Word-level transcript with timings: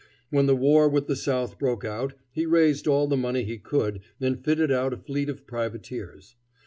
When 0.31 0.47
the 0.47 0.55
war 0.55 0.89
with 0.89 1.05
the 1.05 1.15
South 1.15 1.59
broke 1.59 1.85
out, 1.85 2.13
he 2.31 2.47
raised 2.47 2.87
all 2.87 3.05
the 3.05 3.15
money 3.15 3.43
he 3.43 3.59
could 3.59 4.01
and 4.19 4.43
fitted 4.43 4.71
out 4.71 4.93
a 4.93 4.97
fleet 4.97 5.29
of 5.29 5.45
privateers. 5.45 6.33